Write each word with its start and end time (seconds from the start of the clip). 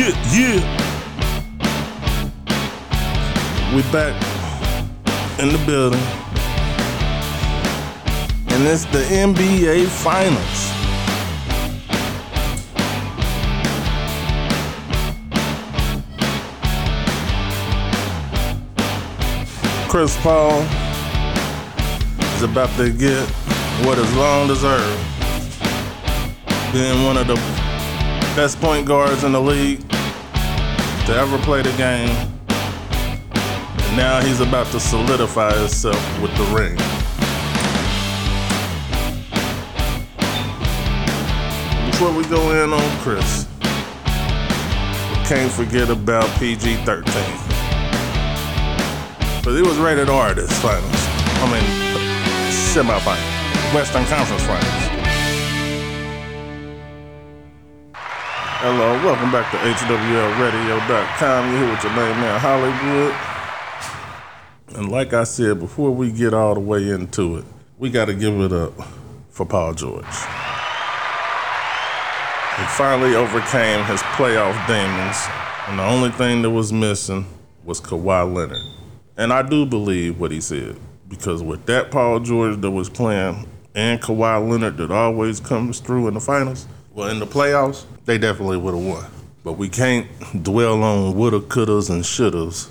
Yeah, 0.00 0.16
yeah. 0.32 0.60
We 3.76 3.82
back 3.92 4.16
in 5.38 5.48
the 5.50 5.62
building. 5.66 6.00
And 8.48 8.66
it's 8.66 8.86
the 8.86 9.02
NBA 9.02 9.88
Finals. 9.88 10.70
Chris 19.90 20.16
Paul 20.22 20.62
is 22.36 22.42
about 22.42 22.74
to 22.78 22.90
get 22.90 23.28
what 23.84 23.98
is 23.98 24.16
long 24.16 24.48
deserved. 24.48 25.04
Being 26.72 27.04
one 27.04 27.18
of 27.18 27.26
the 27.26 27.34
best 28.34 28.58
point 28.62 28.86
guards 28.86 29.24
in 29.24 29.32
the 29.32 29.40
league 29.40 29.89
to 31.10 31.16
ever 31.16 31.38
play 31.38 31.60
the 31.60 31.76
game. 31.76 32.08
And 32.48 33.96
now 33.96 34.20
he's 34.20 34.38
about 34.40 34.68
to 34.68 34.78
solidify 34.78 35.58
himself 35.58 36.22
with 36.22 36.30
the 36.36 36.44
ring. 36.54 36.76
Before 41.90 42.12
we 42.12 42.22
go 42.26 42.62
in 42.62 42.72
on 42.72 42.98
Chris, 43.00 43.48
we 43.64 45.16
can't 45.26 45.50
forget 45.50 45.90
about 45.90 46.28
PG 46.38 46.76
13. 46.84 47.04
But 49.42 49.54
it 49.56 49.66
was 49.66 49.78
rated 49.78 50.08
R 50.08 50.32
this 50.32 50.52
finals. 50.60 50.94
I 51.42 51.50
mean, 51.50 51.64
semifinal, 52.52 53.74
Western 53.74 54.04
Conference 54.04 54.44
finals. 54.44 54.99
Hello, 58.62 58.92
welcome 59.02 59.32
back 59.32 59.50
to 59.52 59.56
HWLRadio.com. 59.56 61.50
You're 61.50 61.60
here 61.60 61.70
with 61.70 61.82
your 61.82 61.94
main 61.94 62.14
man 62.20 62.38
Hollywood. 62.38 63.14
And 64.76 64.92
like 64.92 65.14
I 65.14 65.24
said, 65.24 65.58
before 65.58 65.92
we 65.92 66.12
get 66.12 66.34
all 66.34 66.52
the 66.52 66.60
way 66.60 66.90
into 66.90 67.38
it, 67.38 67.46
we 67.78 67.88
got 67.88 68.04
to 68.04 68.14
give 68.14 68.38
it 68.38 68.52
up 68.52 68.74
for 69.30 69.46
Paul 69.46 69.72
George. 69.72 70.04
He 70.04 70.12
finally 72.76 73.14
overcame 73.14 73.82
his 73.86 74.02
playoff 74.12 74.66
demons, 74.66 75.16
and 75.68 75.78
the 75.78 75.84
only 75.84 76.10
thing 76.10 76.42
that 76.42 76.50
was 76.50 76.70
missing 76.70 77.24
was 77.64 77.80
Kawhi 77.80 78.30
Leonard. 78.30 78.60
And 79.16 79.32
I 79.32 79.40
do 79.40 79.64
believe 79.64 80.20
what 80.20 80.32
he 80.32 80.42
said, 80.42 80.76
because 81.08 81.42
with 81.42 81.64
that 81.64 81.90
Paul 81.90 82.20
George 82.20 82.60
that 82.60 82.70
was 82.70 82.90
playing 82.90 83.48
and 83.74 84.02
Kawhi 84.02 84.50
Leonard 84.50 84.76
that 84.76 84.90
always 84.90 85.40
comes 85.40 85.80
through 85.80 86.08
in 86.08 86.14
the 86.14 86.20
finals, 86.20 86.66
well, 86.92 87.08
in 87.08 87.18
the 87.18 87.26
playoffs, 87.26 87.84
they 88.04 88.18
definitely 88.18 88.56
would 88.56 88.74
have 88.74 88.84
won. 88.84 89.10
But 89.44 89.54
we 89.54 89.68
can't 89.68 90.06
dwell 90.42 90.82
on 90.82 91.14
woulda, 91.14 91.40
couldas, 91.40 91.90
and 91.90 92.02
shouldas. 92.02 92.68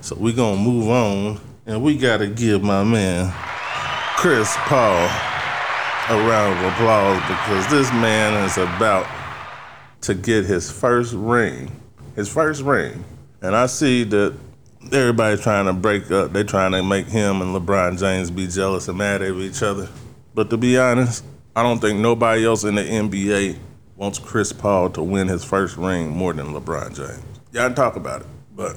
So 0.00 0.16
we 0.16 0.32
gonna 0.32 0.60
move 0.60 0.88
on, 0.88 1.40
and 1.66 1.82
we 1.82 1.98
gotta 1.98 2.28
give 2.28 2.62
my 2.62 2.84
man 2.84 3.32
Chris 4.16 4.54
Paul 4.60 5.08
a 6.08 6.28
round 6.28 6.58
of 6.58 6.72
applause 6.72 7.20
because 7.22 7.68
this 7.68 7.90
man 7.92 8.44
is 8.44 8.56
about 8.56 9.06
to 10.02 10.14
get 10.14 10.44
his 10.44 10.70
first 10.70 11.12
ring, 11.12 11.70
his 12.14 12.28
first 12.28 12.62
ring. 12.62 13.04
And 13.42 13.56
I 13.56 13.66
see 13.66 14.04
that 14.04 14.34
everybody's 14.92 15.40
trying 15.40 15.66
to 15.66 15.72
break 15.72 16.10
up. 16.10 16.32
They're 16.32 16.44
trying 16.44 16.72
to 16.72 16.82
make 16.82 17.08
him 17.08 17.42
and 17.42 17.54
LeBron 17.54 17.98
James 17.98 18.30
be 18.30 18.46
jealous 18.46 18.88
and 18.88 18.98
mad 18.98 19.22
at 19.22 19.34
each 19.34 19.62
other. 19.62 19.88
But 20.34 20.50
to 20.50 20.56
be 20.56 20.78
honest, 20.78 21.24
I 21.56 21.62
don't 21.62 21.78
think 21.78 21.98
nobody 21.98 22.44
else 22.44 22.64
in 22.64 22.74
the 22.74 22.82
NBA 22.82 23.56
wants 23.96 24.18
Chris 24.18 24.52
Paul 24.52 24.90
to 24.90 25.02
win 25.02 25.26
his 25.26 25.42
first 25.42 25.78
ring 25.78 26.10
more 26.10 26.34
than 26.34 26.48
LeBron 26.48 26.94
James. 26.94 27.40
Y'all 27.50 27.72
talk 27.72 27.96
about 27.96 28.20
it, 28.20 28.26
but 28.54 28.76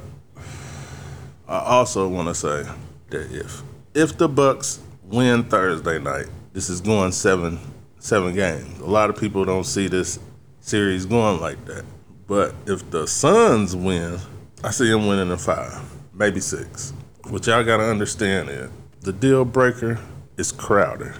I 1.45 1.59
also 1.59 2.07
want 2.07 2.29
to 2.29 2.34
say 2.34 2.66
that 3.09 3.31
if 3.34 3.63
if 3.94 4.18
the 4.18 4.29
Bucks 4.29 4.79
win 5.03 5.44
Thursday 5.44 6.00
night, 6.00 6.28
this 6.53 6.69
is 6.69 6.79
going 6.79 7.12
seven 7.12 7.59
seven 8.00 8.34
games. 8.34 8.79
A 8.79 8.85
lot 8.85 9.09
of 9.09 9.19
people 9.19 9.44
don't 9.44 9.66
see 9.66 9.89
this 9.89 10.18
series 10.62 11.06
going 11.06 11.41
like 11.41 11.66
that. 11.66 11.84
But 12.28 12.56
if 12.66 12.89
the 12.91 13.07
Suns 13.07 13.75
win, 13.75 14.19
I 14.63 14.72
see 14.72 14.89
them 14.89 15.06
winning 15.06 15.31
in 15.31 15.38
five, 15.38 15.81
maybe 16.13 16.39
six. 16.39 16.94
What 17.29 17.45
y'all 17.45 17.62
gotta 17.62 17.89
understand 17.89 18.50
is 18.50 18.69
the 19.01 19.12
deal 19.12 19.44
breaker 19.44 20.00
is 20.38 20.53
Crowder. 20.53 21.13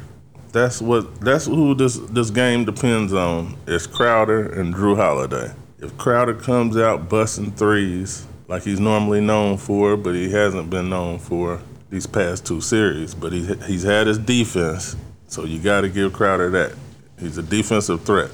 That's 0.52 0.82
what 0.82 1.22
that's 1.22 1.46
who 1.46 1.76
this 1.76 1.98
this 1.98 2.32
game 2.32 2.66
depends 2.66 3.14
on 3.14 3.56
is 3.68 3.86
Crowder 3.86 4.52
and 4.52 4.74
Jrue 4.74 4.96
Holiday. 4.96 5.54
If 5.80 5.96
Crowder 5.98 6.34
comes 6.34 6.76
out 6.76 7.08
busting 7.08 7.52
threes 7.52 8.26
like 8.48 8.64
he's 8.64 8.80
normally 8.80 9.22
known 9.22 9.58
for, 9.58 9.96
but 9.96 10.16
he 10.16 10.32
hasn't 10.32 10.72
been 10.72 10.90
known 10.90 11.20
for 11.20 11.62
these 11.92 12.08
past 12.08 12.46
two 12.48 12.62
series, 12.62 13.14
but 13.14 13.32
he 13.32 13.54
he's 13.68 13.84
had 13.84 14.08
his 14.08 14.18
defense, 14.18 14.96
so 15.28 15.46
you 15.46 15.60
got 15.60 15.82
to 15.82 15.90
give 15.90 16.14
Crowder 16.14 16.50
that. 16.50 16.74
He's 17.20 17.38
a 17.38 17.44
defensive 17.44 18.02
threat, 18.02 18.31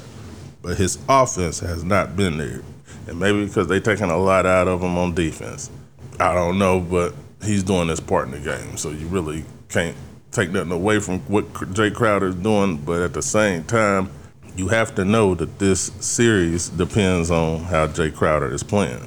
but 0.61 0.77
his 0.77 0.97
offense 1.09 1.59
has 1.59 1.83
not 1.83 2.15
been 2.15 2.37
there, 2.37 2.61
and 3.07 3.19
maybe 3.19 3.45
because 3.45 3.67
they're 3.67 3.81
taking 3.81 4.09
a 4.09 4.17
lot 4.17 4.45
out 4.45 4.69
of 4.69 4.81
him 4.81 4.97
on 4.97 5.13
defense. 5.13 5.69
I 6.17 6.33
don't 6.33 6.57
know, 6.57 6.79
but 6.79 7.13
he's 7.43 7.63
doing 7.63 7.89
his 7.89 7.99
part 7.99 8.27
in 8.27 8.31
the 8.31 8.39
game, 8.39 8.77
so 8.77 8.91
you 8.91 9.07
really 9.07 9.43
can't 9.67 9.97
take 10.35 10.51
nothing 10.51 10.71
away 10.71 10.99
from 10.99 11.19
what 11.21 11.51
Jae 11.53 11.93
Crowder 11.93 12.27
is 12.27 12.35
doing, 12.35 12.77
but 12.77 13.01
at 13.01 13.13
the 13.13 13.21
same 13.21 13.63
time, 13.63 14.11
you 14.55 14.67
have 14.67 14.93
to 14.95 15.05
know 15.05 15.33
that 15.35 15.59
this 15.59 15.91
series 15.99 16.69
depends 16.69 17.31
on 17.31 17.61
how 17.61 17.87
Jae 17.87 18.13
Crowder 18.13 18.53
is 18.53 18.63
playing. 18.63 19.01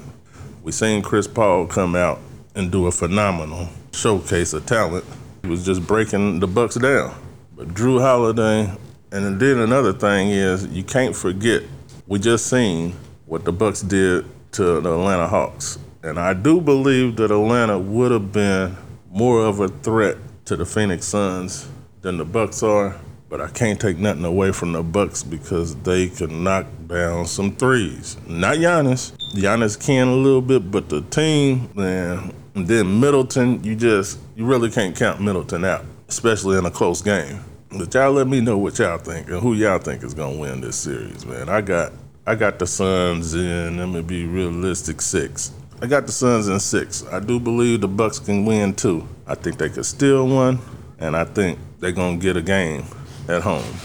We 0.62 0.72
seen 0.72 1.03
Chris 1.03 1.27
Paul 1.27 1.66
come 1.66 1.94
out 1.94 2.19
and 2.55 2.72
do 2.72 2.87
a 2.87 2.93
phenomenal 2.93 3.69
showcase 3.93 4.53
of 4.53 4.66
talent. 4.66 5.05
He 5.43 5.49
was 5.49 5.65
just 5.65 5.87
breaking 5.87 6.41
the 6.41 6.47
Bucks 6.47 6.77
down. 6.77 7.15
But 7.55 7.69
Jrue 7.69 8.00
Holiday, 8.00 8.72
and 9.12 9.41
then 9.41 9.59
another 9.59 9.93
thing 9.93 10.31
is 10.31 10.66
you 10.66 10.83
can't 10.83 11.15
forget 11.15 11.62
we 12.06 12.19
just 12.19 12.47
seen 12.47 12.95
what 13.27 13.45
the 13.45 13.53
Bucks 13.53 13.83
did 13.83 14.25
to 14.53 14.81
the 14.81 14.93
Atlanta 14.93 15.28
Hawks. 15.28 15.78
And 16.03 16.19
I 16.19 16.33
do 16.33 16.60
believe 16.60 17.16
that 17.16 17.31
Atlanta 17.31 17.78
would 17.78 18.12
have 18.12 18.33
been 18.33 18.77
more 19.10 19.45
of 19.45 19.60
a 19.60 19.69
threat 19.69 20.16
to 20.48 20.56
the 20.56 20.64
Phoenix 20.64 21.04
Suns 21.04 21.69
than 22.00 22.16
the 22.16 22.25
Bucks 22.25 22.62
are, 22.62 22.98
but 23.28 23.38
I 23.38 23.48
can't 23.48 23.78
take 23.78 23.98
nothing 23.98 24.25
away 24.25 24.50
from 24.50 24.72
the 24.72 24.82
Bucks 24.82 25.22
because 25.22 25.76
they 25.82 26.09
can 26.09 26.42
knock 26.42 26.64
down 26.86 27.26
some 27.26 27.54
threes. 27.54 28.16
Not 28.26 28.56
Giannis. 28.56 29.12
Giannis 29.34 29.78
can 29.78 30.09
a 30.09 30.14
little 30.14 30.41
bit, 30.41 30.70
but 30.70 30.88
the 30.88 31.03
team, 31.03 31.69
man. 31.75 32.32
And 32.54 32.66
then 32.66 32.98
Middleton, 32.98 33.62
you 33.62 33.76
just 33.76 34.20
you 34.36 34.47
really 34.47 34.70
can't 34.70 34.97
count 34.97 35.20
Middleton 35.20 35.66
out, 35.66 35.84
especially 36.09 36.56
in 36.56 36.65
a 36.65 36.70
close 36.70 37.03
game. 37.03 37.44
But 37.70 37.92
y'all 37.92 38.12
let 38.12 38.26
me 38.26 38.41
know 38.41 38.56
what 38.56 38.78
y'all 38.78 38.97
think 38.97 39.28
and 39.28 39.41
who 39.41 39.53
y'all 39.53 39.78
think 39.78 40.03
is 40.03 40.15
gonna 40.15 40.38
win 40.38 40.62
this 40.62 40.76
series, 40.76 41.26
man. 41.26 41.50
I 41.50 41.60
got 41.60 41.92
I 42.26 42.36
got 42.36 42.59
the 42.59 42.66
Suns 42.66 43.34
in. 43.34 43.76
Let 43.76 43.91
me 43.91 44.00
be 44.00 44.25
realistic, 44.25 45.03
six. 45.03 45.53
I 45.81 45.87
got 45.87 46.06
the 46.06 46.12
Suns 46.12 46.49
in 46.49 46.59
six. 46.59 47.05
I 47.06 47.21
do 47.21 47.39
believe 47.39 47.83
the 47.83 47.87
Bucks 47.87 48.19
can 48.19 48.44
win 48.44 48.75
too. 48.75 49.06
I 49.28 49.37
think 49.37 49.59
they 49.59 49.69
could 49.69 49.87
steal 49.87 50.27
one, 50.27 50.59
and 50.99 51.16
I 51.16 51.25
think 51.25 51.56
they're 51.78 51.93
gonna 51.93 52.16
get 52.16 52.37
a 52.37 52.43
game 52.43 52.84
at 53.28 53.43
home. 53.43 53.77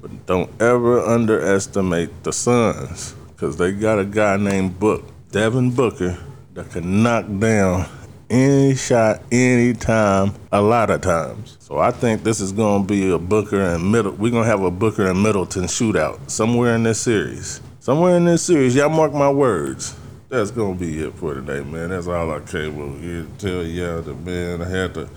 But 0.00 0.24
don't 0.24 0.50
ever 0.62 1.00
underestimate 1.00 2.22
the 2.22 2.32
Suns, 2.32 3.14
because 3.28 3.58
they 3.58 3.72
got 3.72 3.98
a 3.98 4.04
guy 4.06 4.38
named 4.38 4.80
Book, 4.80 5.04
Devin 5.30 5.72
Booker, 5.72 6.18
that 6.54 6.70
can 6.70 7.02
knock 7.02 7.26
down 7.38 7.84
any 8.30 8.74
shot, 8.74 9.20
anytime, 9.30 10.32
a 10.52 10.62
lot 10.62 10.88
of 10.88 11.02
times. 11.02 11.58
So 11.60 11.76
I 11.76 11.90
think 11.90 12.22
this 12.22 12.40
is 12.40 12.50
gonna 12.50 12.84
be 12.84 13.10
a 13.10 13.18
Booker 13.18 13.60
and 13.60 13.92
Middle. 13.92 14.12
We're 14.12 14.32
gonna 14.32 14.46
have 14.46 14.62
a 14.62 14.70
Booker 14.70 15.10
and 15.10 15.22
Middleton 15.22 15.64
shootout 15.64 16.30
somewhere 16.30 16.74
in 16.74 16.84
this 16.84 16.98
series. 16.98 17.60
Somewhere 17.80 18.16
in 18.16 18.24
this 18.24 18.40
series, 18.40 18.74
y'all 18.74 18.88
mark 18.88 19.12
my 19.12 19.28
words 19.28 19.96
that's 20.34 20.50
gonna 20.50 20.74
be 20.74 20.98
it 20.98 21.14
for 21.14 21.34
today, 21.34 21.62
man. 21.62 21.90
That's 21.90 22.08
all 22.08 22.32
I 22.32 22.40
came 22.40 22.74
here 23.00 23.22
to 23.22 23.28
tell 23.38 23.62
y'all 23.62 24.02
man 24.16 24.62
I 24.62 24.68
had 24.68 24.94
to 24.94 25.08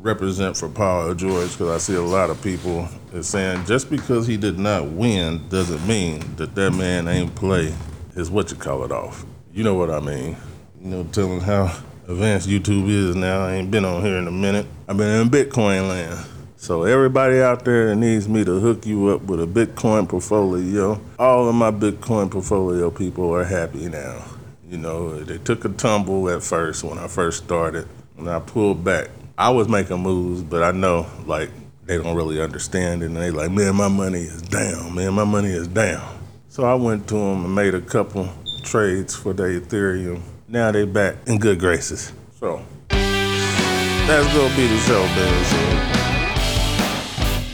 represent 0.00 0.56
for 0.56 0.70
Paul 0.70 1.14
George 1.14 1.52
because 1.52 1.68
I 1.68 1.78
see 1.78 1.94
a 1.94 2.00
lot 2.00 2.30
of 2.30 2.42
people 2.42 2.88
is 3.12 3.28
saying 3.28 3.66
just 3.66 3.90
because 3.90 4.26
he 4.26 4.38
did 4.38 4.58
not 4.58 4.86
win 4.86 5.46
doesn't 5.50 5.86
mean 5.86 6.36
that 6.36 6.54
that 6.54 6.70
man 6.70 7.06
ain't 7.06 7.34
play 7.34 7.74
his 8.14 8.30
what 8.30 8.50
you 8.50 8.56
call 8.56 8.82
it 8.84 8.92
off. 8.92 9.26
You 9.52 9.62
know 9.62 9.74
what 9.74 9.90
I 9.90 10.00
mean? 10.00 10.38
You 10.80 10.88
know, 10.88 11.04
telling 11.04 11.40
how 11.40 11.78
advanced 12.08 12.48
YouTube 12.48 12.88
is 12.88 13.14
now. 13.14 13.44
I 13.44 13.52
ain't 13.52 13.70
been 13.70 13.84
on 13.84 14.02
here 14.02 14.16
in 14.16 14.26
a 14.26 14.32
minute. 14.32 14.66
I've 14.88 14.96
been 14.96 15.20
in 15.20 15.28
Bitcoin 15.28 15.86
land. 15.86 16.26
So 16.56 16.84
everybody 16.84 17.42
out 17.42 17.66
there 17.66 17.88
that 17.88 17.96
needs 17.96 18.26
me 18.26 18.42
to 18.44 18.58
hook 18.58 18.86
you 18.86 19.08
up 19.08 19.22
with 19.22 19.42
a 19.42 19.46
Bitcoin 19.46 20.08
portfolio, 20.08 20.98
all 21.18 21.46
of 21.46 21.54
my 21.54 21.70
Bitcoin 21.70 22.30
portfolio 22.30 22.90
people 22.90 23.34
are 23.34 23.44
happy 23.44 23.88
now. 23.90 24.31
You 24.72 24.78
know, 24.78 25.20
they 25.20 25.36
took 25.36 25.66
a 25.66 25.68
tumble 25.68 26.30
at 26.30 26.42
first 26.42 26.82
when 26.82 26.96
I 26.96 27.06
first 27.06 27.44
started, 27.44 27.86
and 28.16 28.26
I 28.26 28.40
pulled 28.40 28.82
back. 28.82 29.10
I 29.36 29.50
was 29.50 29.68
making 29.68 29.98
moves, 29.98 30.42
but 30.42 30.62
I 30.62 30.70
know 30.70 31.06
like 31.26 31.50
they 31.84 31.98
don't 31.98 32.16
really 32.16 32.40
understand 32.40 33.02
it, 33.02 33.06
and 33.06 33.16
they 33.16 33.30
like, 33.30 33.50
man, 33.50 33.76
my 33.76 33.88
money 33.88 34.20
is 34.20 34.40
down, 34.40 34.94
man, 34.94 35.12
my 35.12 35.24
money 35.24 35.50
is 35.50 35.68
down. 35.68 36.18
So 36.48 36.64
I 36.64 36.72
went 36.72 37.06
to 37.08 37.16
them 37.16 37.44
and 37.44 37.54
made 37.54 37.74
a 37.74 37.82
couple 37.82 38.30
trades 38.62 39.14
for 39.14 39.34
their 39.34 39.60
Ethereum. 39.60 40.22
Now 40.48 40.72
they 40.72 40.86
back 40.86 41.16
in 41.26 41.38
good 41.38 41.60
graces. 41.60 42.10
So 42.40 42.62
that's 42.88 44.26
gonna 44.34 44.56
be 44.56 44.68
the 44.68 44.78
show, 44.78 45.02
man. 45.02 45.44
So 45.44 45.58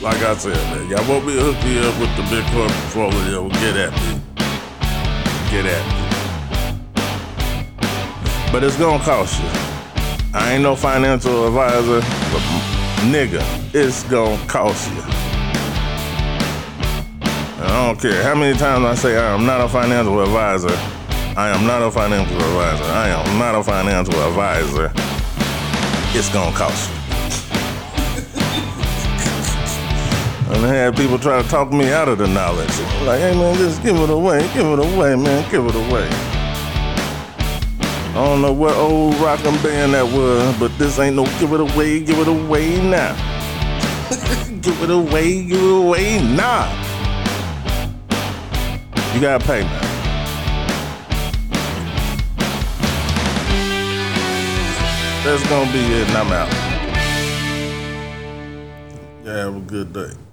like 0.05 0.21
I 0.23 0.37
said, 0.37 0.55
man, 0.55 0.87
y'all 0.89 1.05
want 1.09 1.25
me 1.27 1.33
to 1.33 1.51
hook 1.51 1.57
you 1.67 1.81
up 1.81 1.99
with 1.99 2.15
the 2.15 2.23
Bitcoin 2.33 2.69
portfolio? 2.93 3.49
Get 3.49 3.75
at 3.75 3.91
me. 3.91 4.21
Get 5.51 5.65
at 5.65 5.85
me. 5.93 5.98
But 8.51 8.63
it's 8.63 8.77
gonna 8.77 9.03
cost 9.03 9.39
you. 9.39 9.47
I 10.33 10.53
ain't 10.53 10.63
no 10.63 10.75
financial 10.75 11.45
advisor, 11.45 11.99
but 11.99 12.41
nigga, 13.05 13.43
it's 13.75 14.01
gonna 14.05 14.43
cost 14.47 14.89
you. 14.91 15.03
I 17.61 17.85
don't 17.85 17.99
care 18.01 18.23
how 18.23 18.33
many 18.33 18.57
times 18.57 18.85
I 18.85 18.95
say 18.95 19.17
I 19.17 19.35
am 19.35 19.45
not 19.45 19.61
a 19.61 19.69
financial 19.69 20.19
advisor. 20.23 20.75
I 21.37 21.49
am 21.49 21.67
not 21.67 21.83
a 21.83 21.91
financial 21.91 22.35
advisor. 22.37 22.83
I 22.85 23.09
am 23.09 23.37
not 23.37 23.53
a 23.53 23.63
financial 23.63 24.15
advisor. 24.15 24.91
It's 26.17 26.29
gonna 26.33 26.55
cost 26.57 26.89
you. 26.89 26.95
and 30.55 30.65
I 30.65 30.73
had 30.73 30.97
people 30.97 31.19
try 31.19 31.39
to 31.39 31.47
talk 31.47 31.71
me 31.71 31.93
out 31.93 32.07
of 32.09 32.17
the 32.17 32.27
knowledge. 32.27 32.75
Like, 33.03 33.19
hey 33.19 33.35
man, 33.35 33.55
just 33.57 33.83
give 33.83 33.95
it 33.95 34.09
away, 34.09 34.41
give 34.55 34.65
it 34.65 34.79
away, 34.79 35.15
man, 35.15 35.51
give 35.51 35.67
it 35.67 35.75
away. 35.75 36.28
I 38.09 38.13
don't 38.13 38.41
know 38.41 38.51
what 38.51 38.75
old 38.75 39.15
rockin' 39.15 39.61
band 39.61 39.93
that 39.93 40.03
was, 40.03 40.57
but 40.59 40.75
this 40.79 40.97
ain't 40.97 41.15
no 41.15 41.25
give 41.39 41.53
it 41.53 41.61
away, 41.61 41.99
give 41.99 42.17
it 42.17 42.27
away 42.27 42.81
now. 42.81 43.13
give 44.61 44.81
it 44.81 44.89
away, 44.89 45.45
give 45.45 45.61
it 45.61 45.85
away 45.85 46.21
now. 46.35 46.65
You 49.13 49.21
gotta 49.21 49.45
pay, 49.45 49.61
man. 49.61 49.89
That's 55.23 55.47
gonna 55.47 55.71
be 55.71 55.79
it, 55.79 56.07
and 56.07 56.17
I'm 56.17 56.31
out. 56.31 56.49
Yeah, 59.23 59.37
have 59.37 59.55
a 59.55 59.59
good 59.59 59.93
day. 59.93 60.28